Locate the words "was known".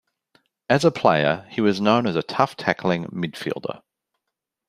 1.61-2.07